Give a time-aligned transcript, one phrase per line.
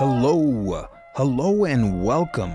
[0.00, 2.54] Hello, hello, and welcome.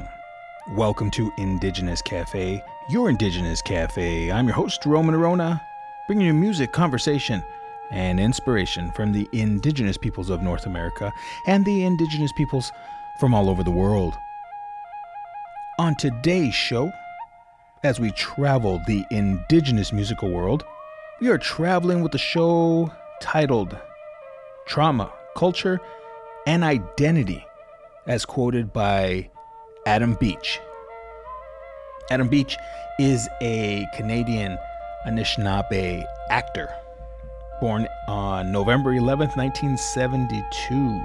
[0.72, 4.32] Welcome to Indigenous Cafe, your Indigenous Cafe.
[4.32, 5.62] I'm your host, Roman Orona,
[6.08, 7.44] bringing you music, conversation,
[7.92, 11.14] and inspiration from the indigenous peoples of North America
[11.46, 12.72] and the indigenous peoples
[13.20, 14.16] from all over the world.
[15.78, 16.92] On today's show,
[17.84, 20.66] as we travel the indigenous musical world,
[21.22, 22.92] we are traveling with a show
[23.22, 23.78] titled
[24.66, 25.80] Trauma, Culture,
[26.46, 27.46] and identity,
[28.08, 29.30] as quoted by
[29.86, 30.60] Adam Beach.
[32.10, 32.58] Adam Beach
[33.00, 34.58] is a Canadian
[35.08, 36.70] Anishinaabe actor
[37.60, 41.02] born on November 11th, 1972.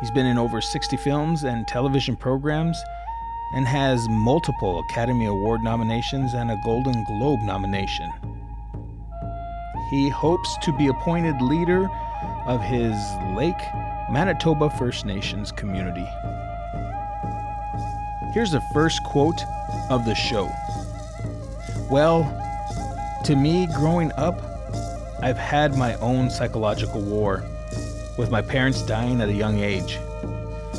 [0.00, 2.80] He's been in over 60 films and television programs
[3.54, 8.10] and has multiple Academy Award nominations and a Golden Globe nomination.
[9.90, 11.88] He hopes to be appointed leader
[12.48, 12.96] of his
[13.36, 13.60] Lake
[14.10, 16.08] Manitoba First Nations community.
[18.32, 19.38] Here's the first quote
[19.90, 20.50] of the show.
[21.90, 22.24] Well,
[23.24, 24.40] to me, growing up,
[25.22, 27.44] I've had my own psychological war,
[28.16, 29.98] with my parents dying at a young age.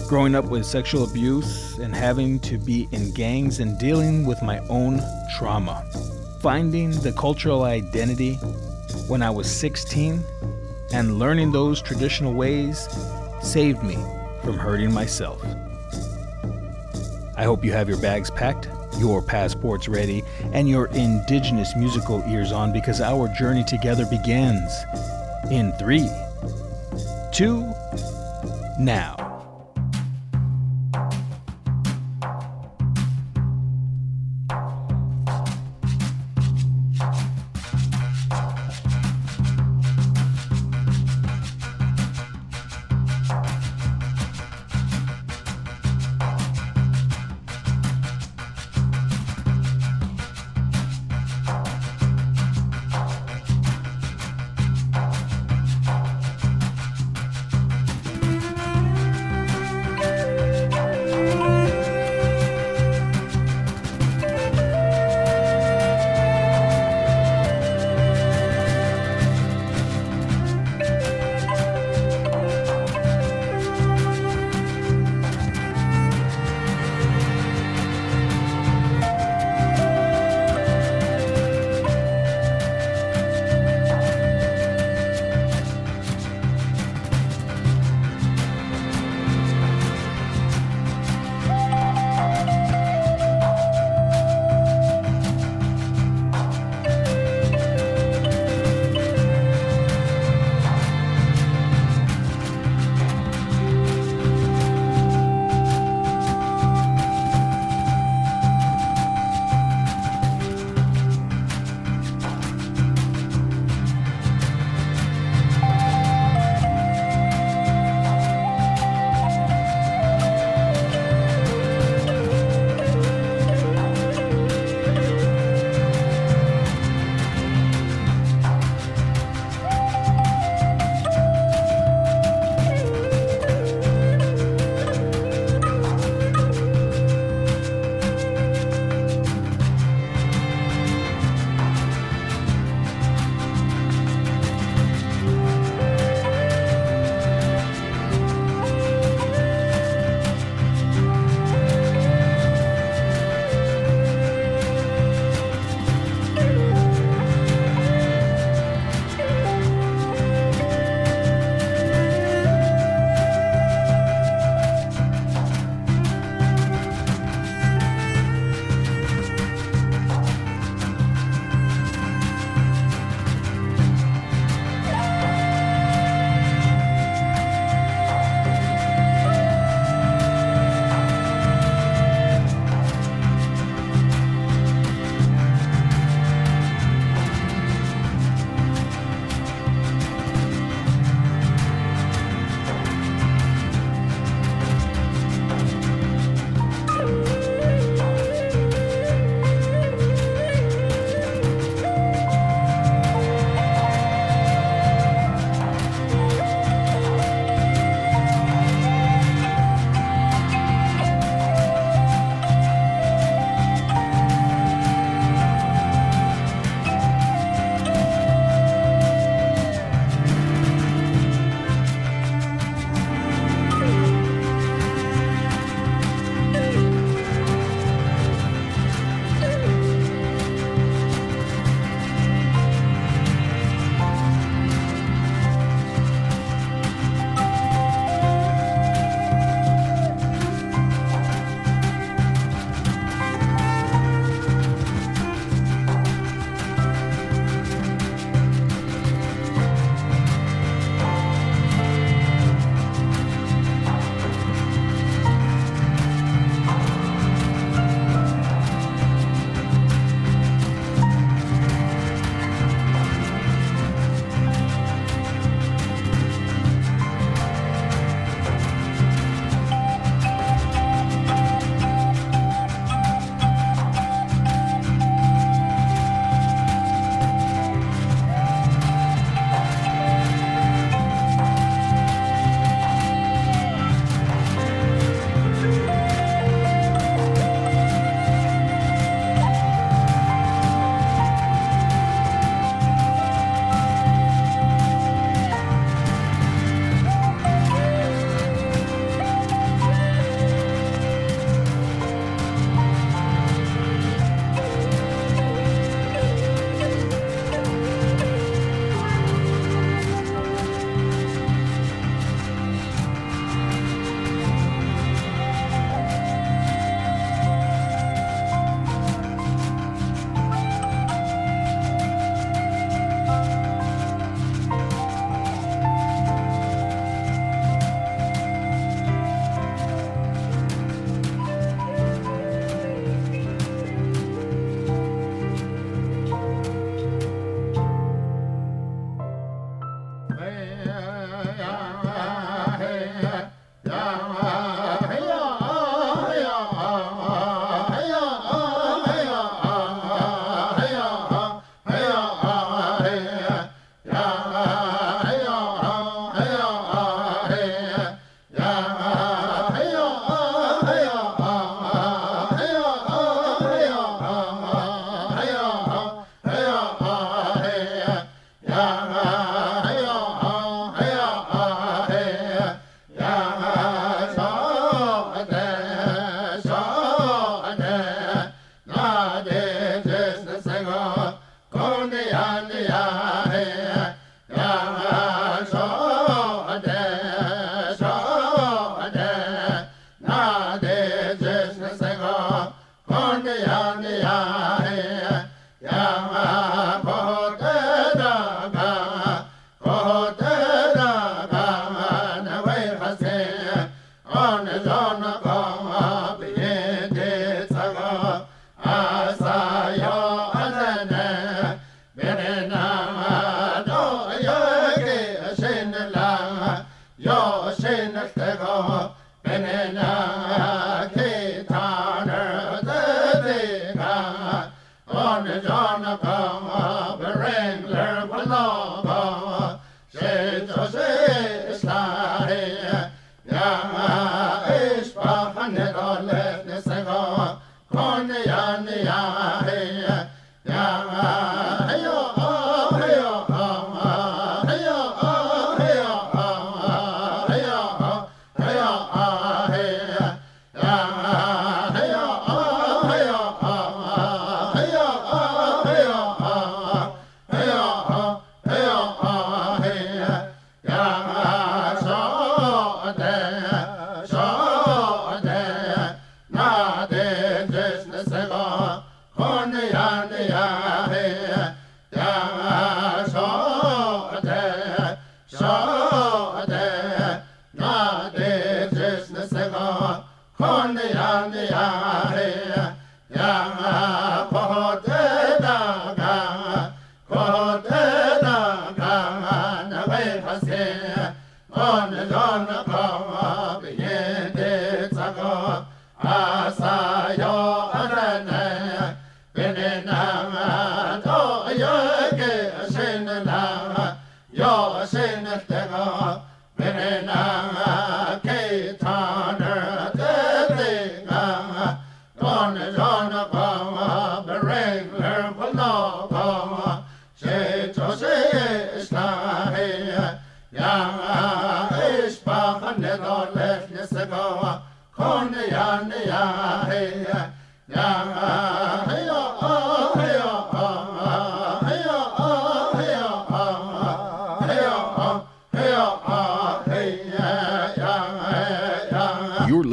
[0.07, 4.57] Growing up with sexual abuse and having to be in gangs and dealing with my
[4.69, 5.01] own
[5.37, 5.85] trauma.
[6.41, 8.35] Finding the cultural identity
[9.07, 10.23] when I was 16
[10.93, 12.87] and learning those traditional ways
[13.41, 13.97] saved me
[14.43, 15.43] from hurting myself.
[17.37, 22.51] I hope you have your bags packed, your passports ready, and your indigenous musical ears
[22.51, 24.71] on because our journey together begins
[25.51, 26.09] in three,
[27.31, 27.61] two,
[28.79, 29.18] now.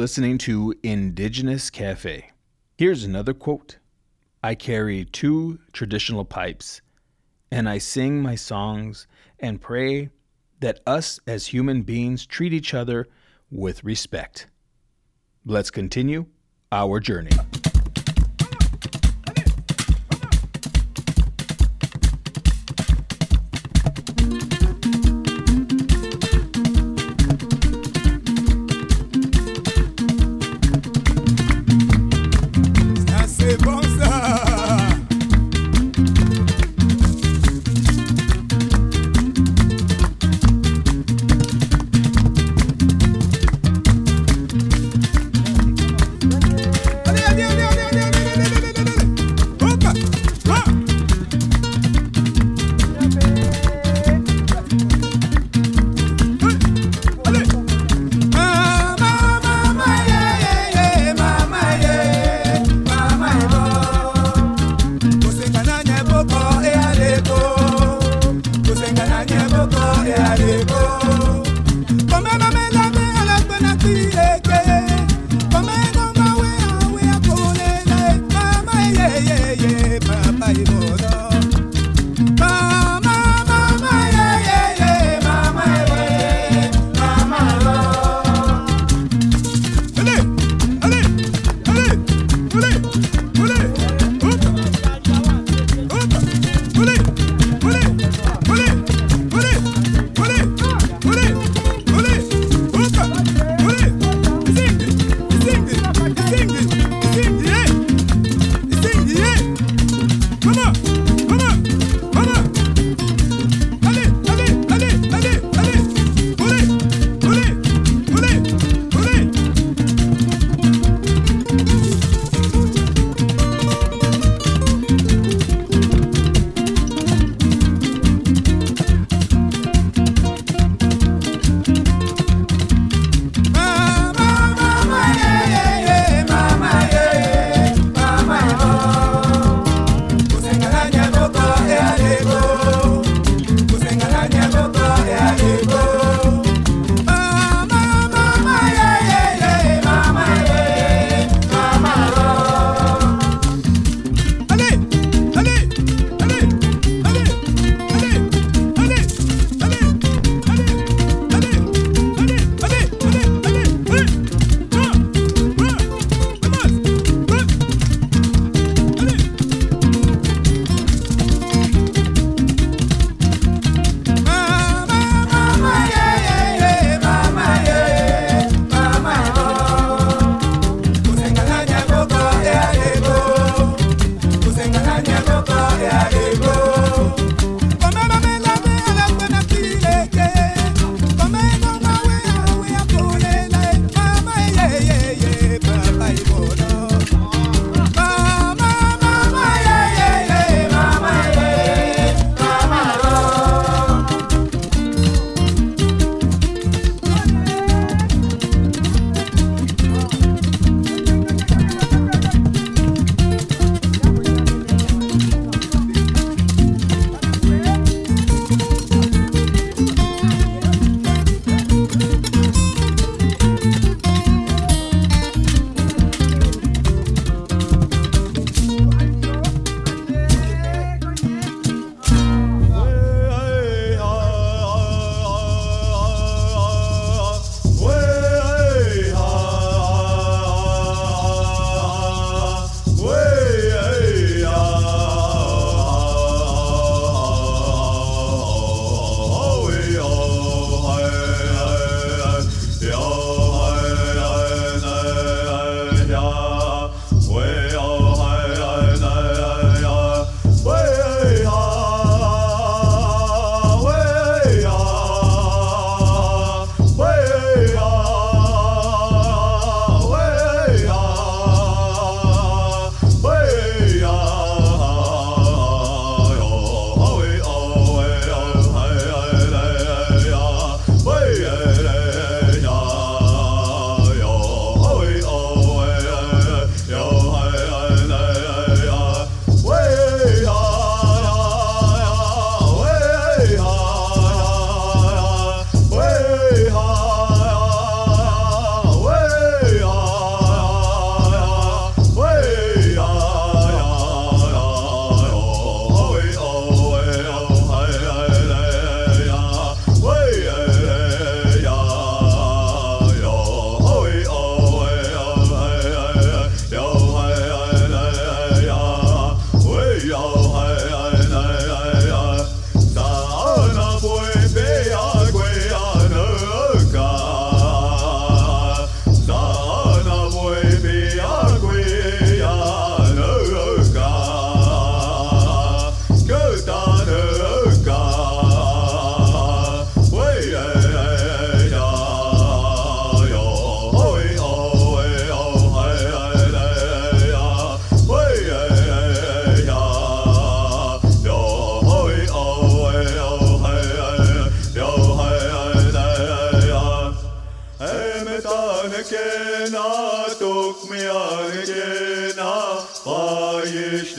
[0.07, 2.31] Listening to Indigenous Cafe.
[2.77, 3.77] Here's another quote
[4.41, 6.81] I carry two traditional pipes,
[7.51, 9.05] and I sing my songs
[9.37, 10.09] and pray
[10.61, 13.09] that us as human beings treat each other
[13.51, 14.47] with respect.
[15.45, 16.27] Let's continue
[16.71, 17.31] our journey.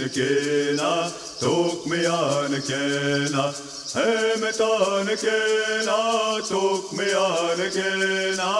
[0.09, 1.11] Kena,
[1.41, 3.45] tok me an kena.
[3.95, 5.99] Hemetan kena,
[6.49, 8.51] tok me an kena,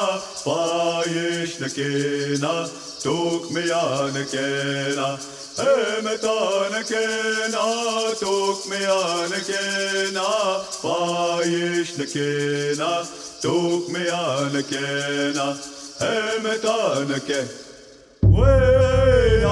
[0.45, 2.53] payish na kena,
[3.03, 5.09] tok me an kena.
[5.59, 7.65] Hemetan kena,
[8.21, 10.29] tok me an kena,
[10.83, 12.91] payish na kena,
[13.43, 15.47] tok me an kena.
[16.01, 17.65] Hemetan kena.
[18.23, 19.45] Way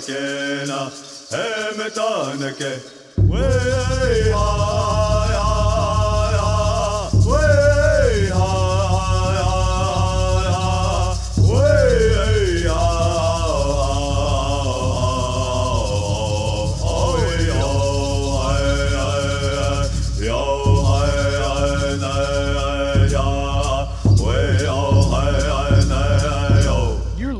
[0.00, 0.90] an kena.
[1.32, 4.49] Emet an kena.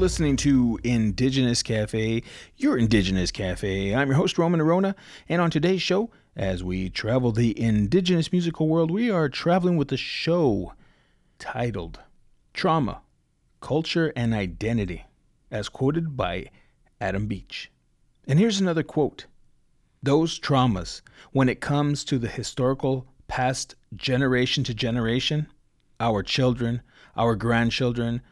[0.01, 2.23] Listening to Indigenous Cafe,
[2.57, 3.95] your Indigenous Cafe.
[3.95, 4.95] I'm your host, Roman Orona,
[5.29, 9.93] and on today's show, as we travel the Indigenous musical world, we are traveling with
[9.93, 10.73] a show
[11.39, 12.01] titled
[12.55, 13.03] Trauma,
[13.61, 15.05] Culture, and Identity,
[15.51, 16.47] as quoted by
[16.99, 17.71] Adam Beach.
[18.27, 19.27] And here's another quote
[20.03, 25.47] Those traumas, when it comes to the historical past generation to generation,
[26.01, 26.81] our children,
[27.19, 28.23] our grandchildren,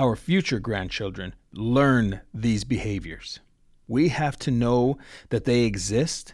[0.00, 3.38] our future grandchildren learn these behaviors.
[3.86, 4.96] We have to know
[5.28, 6.32] that they exist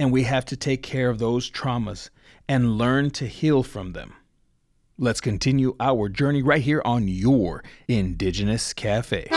[0.00, 2.10] and we have to take care of those traumas
[2.48, 4.14] and learn to heal from them.
[4.98, 9.28] Let's continue our journey right here on your Indigenous Cafe.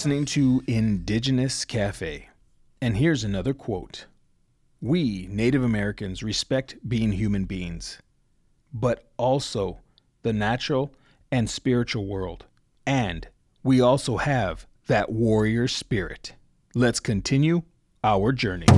[0.00, 2.30] Listening to Indigenous Cafe.
[2.80, 4.06] And here's another quote
[4.80, 7.98] We, Native Americans, respect being human beings,
[8.72, 9.80] but also
[10.22, 10.94] the natural
[11.30, 12.46] and spiritual world.
[12.86, 13.28] And
[13.62, 16.32] we also have that warrior spirit.
[16.74, 17.60] Let's continue
[18.02, 18.68] our journey.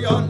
[0.00, 0.29] You're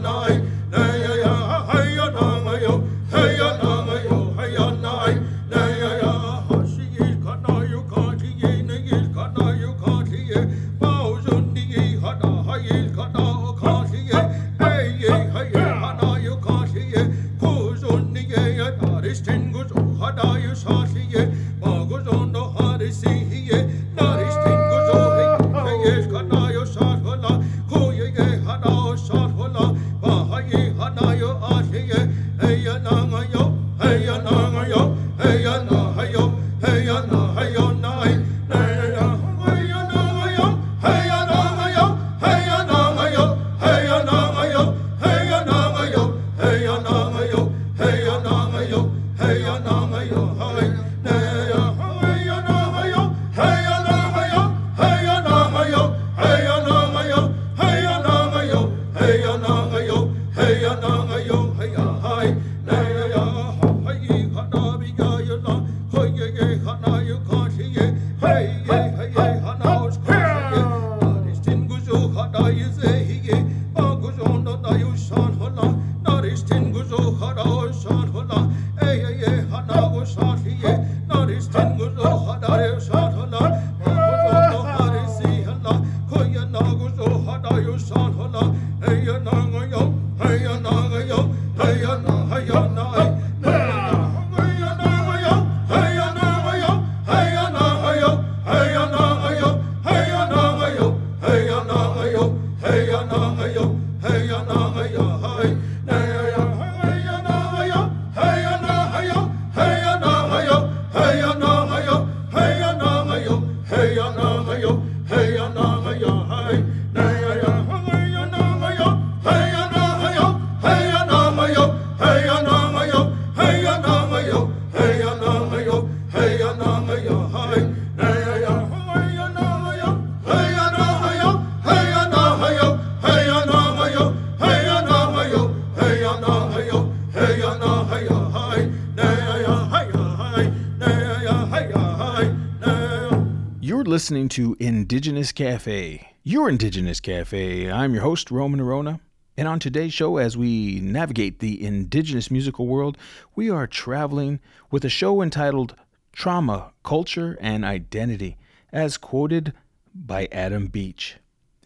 [144.01, 147.71] listening to Indigenous Cafe, your Indigenous Cafe.
[147.71, 148.99] I'm your host, Roman Orona.
[149.37, 152.97] And on today's show, as we navigate the Indigenous musical world,
[153.35, 154.39] we are traveling
[154.71, 155.75] with a show entitled
[156.13, 158.37] Trauma, Culture, and Identity,
[158.73, 159.53] as quoted
[159.93, 161.17] by Adam Beach.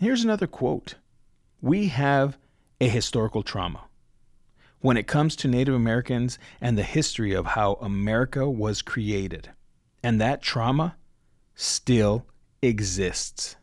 [0.01, 0.95] Here's another quote
[1.61, 2.37] We have
[2.81, 3.85] a historical trauma.
[4.81, 9.51] When it comes to Native Americans and the history of how America was created,
[10.03, 10.97] and that trauma
[11.55, 12.25] still
[12.61, 13.55] exists.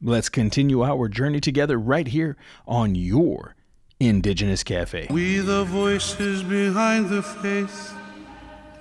[0.00, 2.36] Let's continue our journey together right here
[2.66, 3.56] on your
[3.98, 5.08] Indigenous Cafe.
[5.10, 7.92] We the voices behind the faith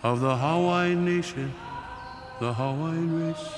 [0.04, 1.52] of the Hawaiian nation,
[2.40, 3.50] the Hawaiian race.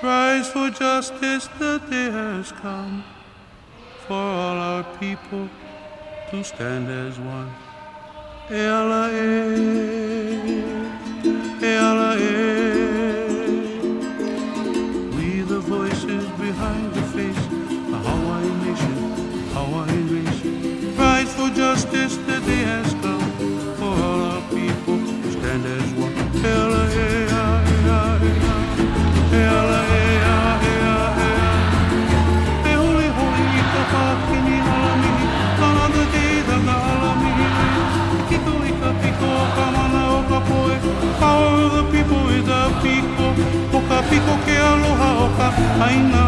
[0.00, 3.02] Rise for justice, the day has come
[4.06, 5.48] for all our people
[6.30, 7.52] to stand as one.
[8.48, 10.62] Ela e,
[11.64, 12.67] ela e.
[44.08, 45.48] piko ke aloha o ka
[45.86, 46.22] aina,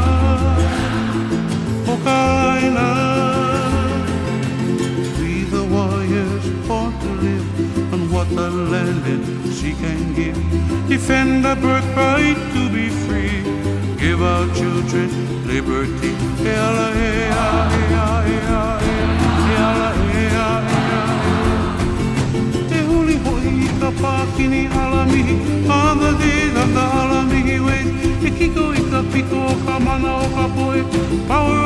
[29.32, 30.82] Oka, mana, oka, pui,
[31.28, 31.59] power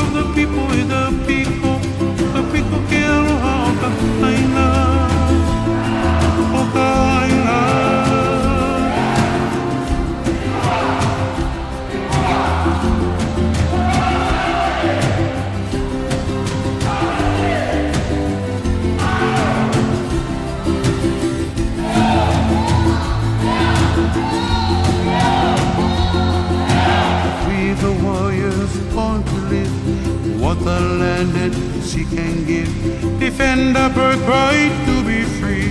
[30.64, 31.52] the land that
[31.84, 32.72] she can give.
[33.20, 35.68] Defend our birthright to be free.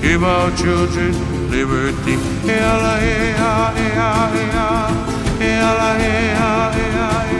[0.00, 1.12] Give our children
[1.50, 2.16] liberty.
[2.46, 4.42] Hey, Allah, hey, ah, hey, ah, hey.
[5.38, 6.34] Hey, Allah, hey,
[6.72, 6.90] hey,
[7.26, 7.31] hey.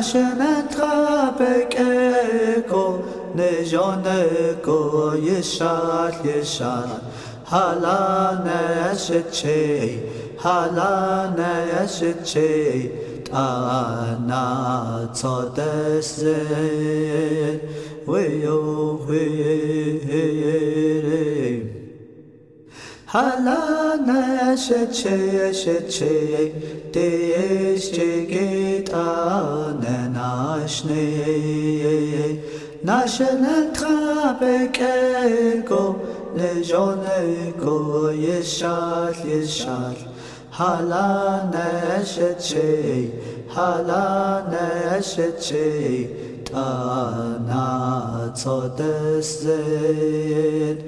[0.00, 0.38] چشم
[0.70, 1.76] ترپک
[2.68, 2.84] کو
[3.36, 4.04] نجان
[4.64, 7.00] کو یه شاد یه شاد
[7.44, 9.98] حالا نشد چی
[10.36, 12.90] حالا نشد چی
[13.24, 16.24] تانا تا دست
[18.08, 20.00] ویو ویو
[23.12, 32.38] Hala na she che she che te es che get a na na shne
[32.84, 35.82] na she na tra ke ko
[36.36, 39.10] le jo ne ko ye sha
[40.52, 43.10] Hala na she che
[43.48, 50.78] hala na she che טענת צודס זית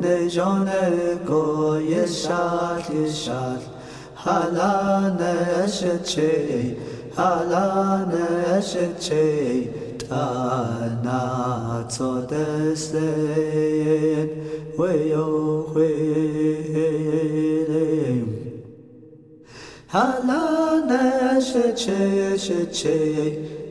[0.00, 1.42] Nejoneko
[1.80, 3.62] Yeshat Yeshat
[4.16, 6.76] Halane Sheche
[7.14, 9.26] Halane Sheche
[9.98, 11.22] Tana
[11.88, 13.16] Tzodesen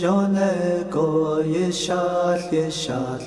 [0.00, 3.18] jo ne ko ye sha ye sha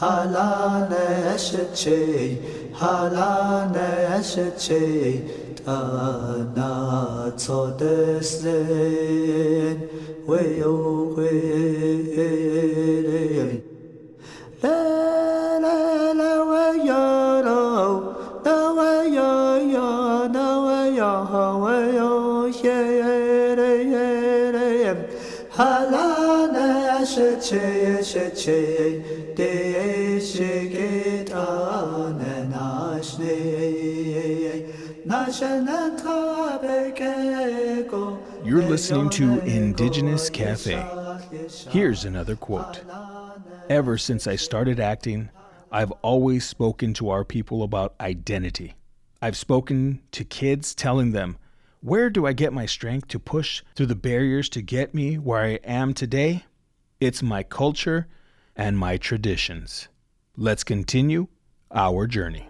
[0.00, 2.38] halane sheche
[2.80, 8.56] halane sheche tana tsodese yo hwe halane sheche ana tsoteslen
[10.26, 10.74] weyo
[11.16, 12.30] weyo
[14.62, 14.78] la
[15.64, 15.76] la
[16.20, 17.04] la weyo
[18.44, 19.32] la weyo
[19.74, 19.88] yo
[20.34, 21.12] la weyo
[21.64, 22.10] weyo
[22.62, 24.70] yere yere
[25.56, 26.68] halana
[27.12, 27.66] sheche
[28.10, 28.60] sheche
[29.36, 29.52] de
[30.20, 33.34] shigit ananash ne
[38.42, 40.98] You're listening to Indigenous Cafe.
[41.66, 42.84] Here's another quote
[43.70, 45.30] Ever since I started acting,
[45.70, 48.74] I've always spoken to our people about identity.
[49.22, 51.38] I've spoken to kids telling them,
[51.80, 55.40] where do I get my strength to push through the barriers to get me where
[55.42, 56.44] I am today?
[57.00, 58.06] It's my culture
[58.54, 59.88] and my traditions.
[60.36, 61.28] Let's continue
[61.72, 62.49] our journey.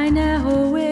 [0.00, 0.89] Haine howe yane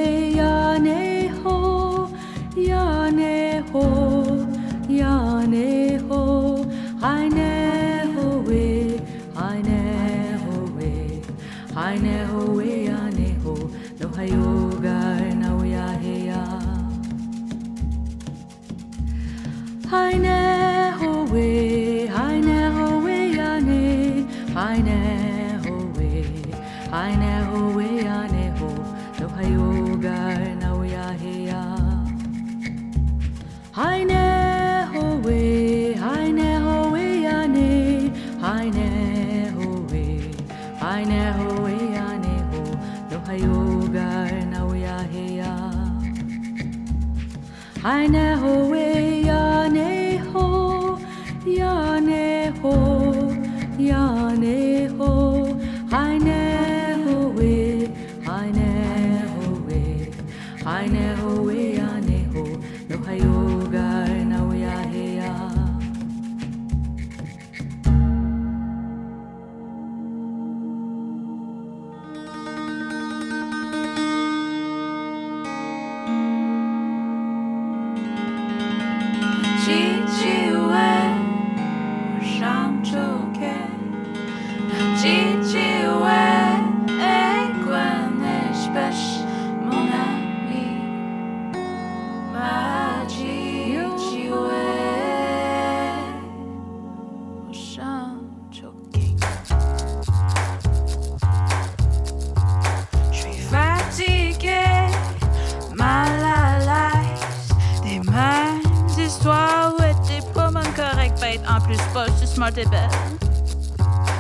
[111.61, 112.89] plus je suis smart et belle.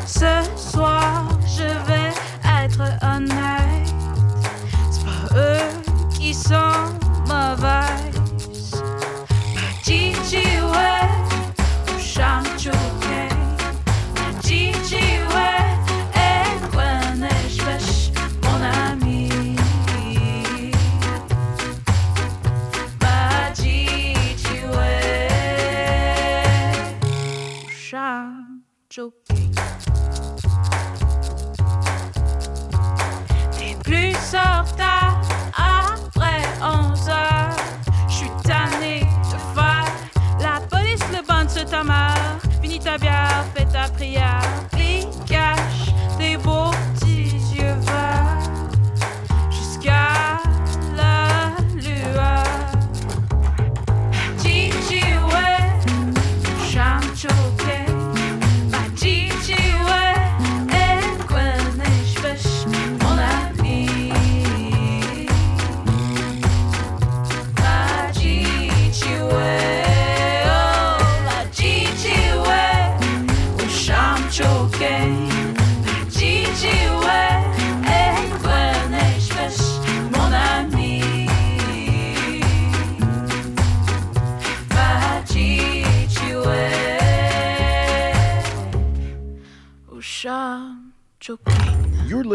[0.06, 2.12] Ce soir, je vais
[2.64, 3.94] être honnête,
[4.90, 6.94] c'est pas eux qui sont
[7.26, 8.82] mauvaises.
[9.84, 10.44] Gigi,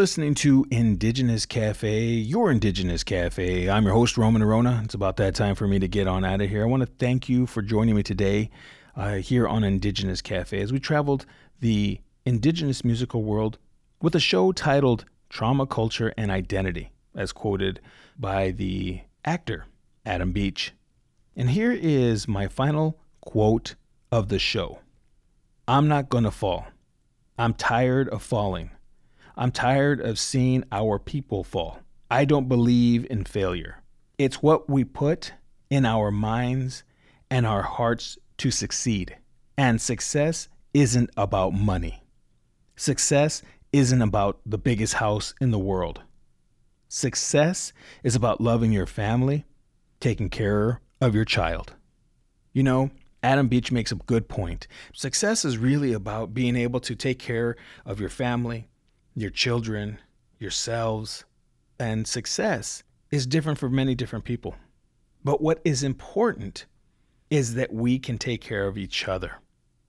[0.04, 3.70] listening to Indigenous Cafe, your Indigenous Cafe.
[3.70, 4.84] I'm your host, Roman Orona.
[4.84, 6.62] It's about that time for me to get on out of here.
[6.62, 8.50] I want to thank you for joining me today
[8.96, 11.24] uh, here on Indigenous Cafe as we traveled
[11.60, 13.56] the Indigenous musical world
[14.02, 17.80] with a show titled Trauma, Culture, and Identity, as quoted
[18.18, 19.64] by the actor
[20.04, 20.74] Adam Beach.
[21.34, 23.74] And here is my final quote
[24.12, 24.80] of the show
[25.66, 26.66] I'm not going to fall.
[27.38, 28.70] I'm tired of falling.
[29.36, 31.80] I'm tired of seeing our people fall.
[32.10, 33.82] I don't believe in failure.
[34.16, 35.32] It's what we put
[35.70, 36.84] in our minds
[37.30, 39.16] and our hearts to succeed.
[39.58, 42.04] And success isn't about money.
[42.76, 46.02] Success isn't about the biggest house in the world.
[46.88, 47.72] Success
[48.04, 49.44] is about loving your family,
[49.98, 51.74] taking care of your child.
[52.52, 52.90] You know,
[53.24, 54.68] Adam Beach makes a good point.
[54.92, 58.68] Success is really about being able to take care of your family,
[59.14, 59.98] your children,
[60.38, 61.24] yourselves,
[61.78, 64.54] and success is different for many different people.
[65.22, 66.66] But what is important
[67.30, 69.36] is that we can take care of each other.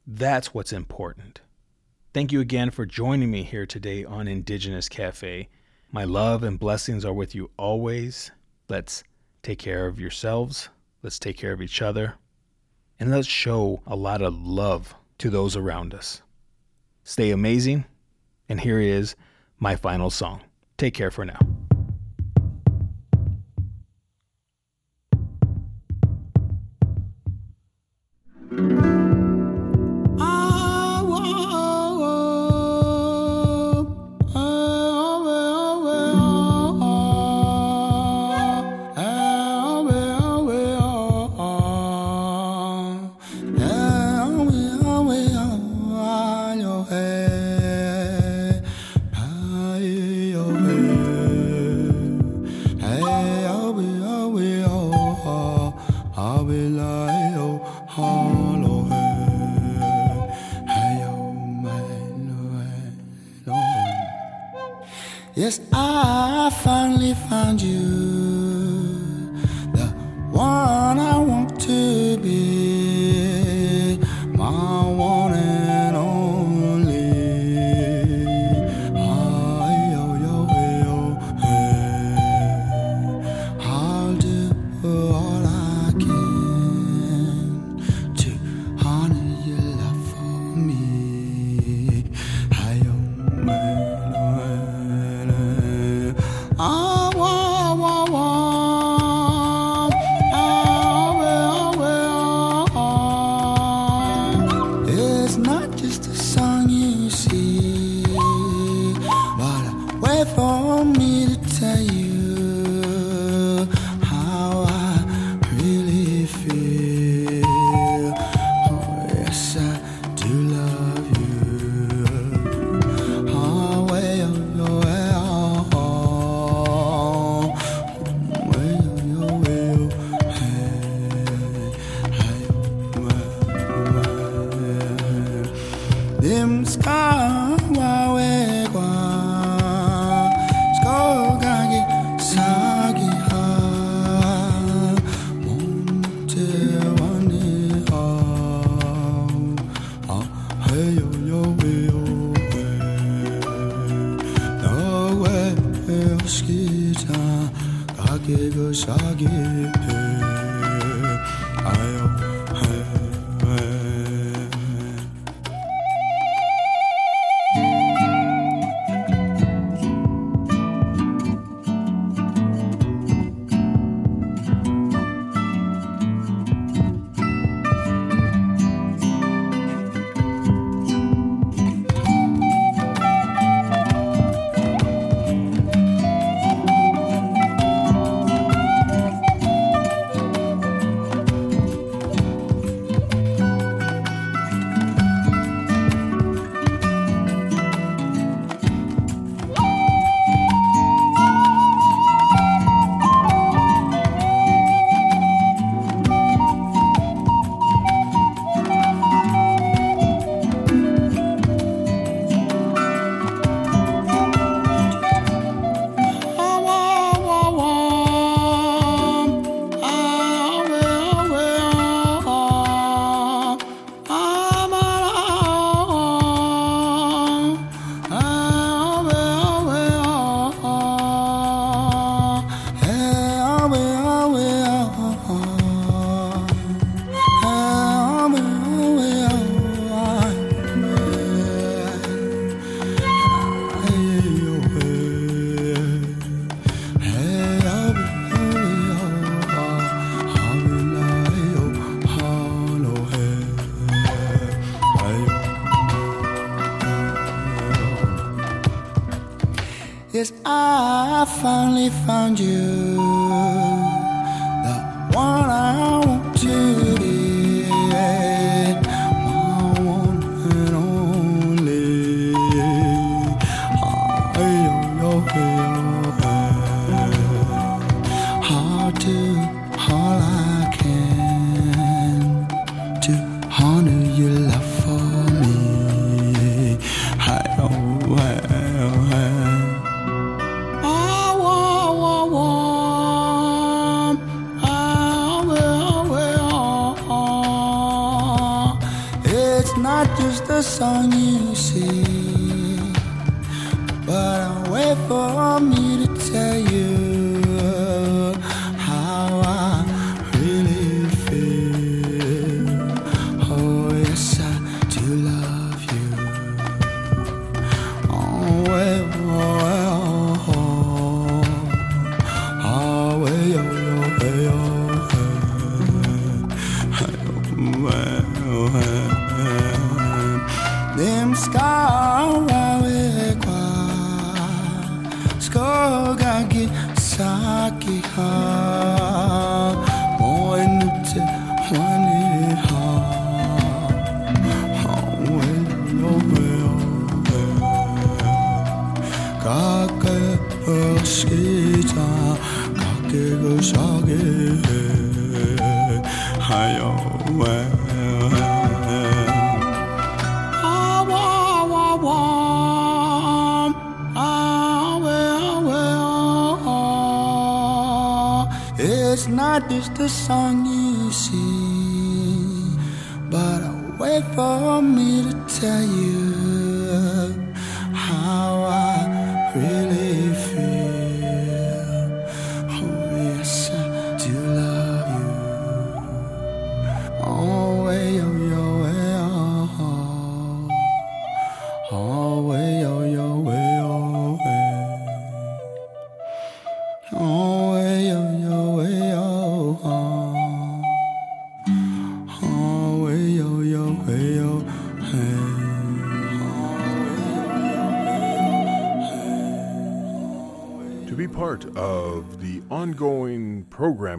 [0.07, 1.41] That's what's important.
[2.13, 5.49] Thank you again for joining me here today on Indigenous Cafe.
[5.91, 8.31] My love and blessings are with you always.
[8.69, 9.03] Let's
[9.43, 10.69] take care of yourselves.
[11.03, 12.15] Let's take care of each other.
[12.99, 16.21] And let's show a lot of love to those around us.
[17.03, 17.85] Stay amazing.
[18.47, 19.15] And here is
[19.59, 20.41] my final song.
[20.77, 21.39] Take care for now.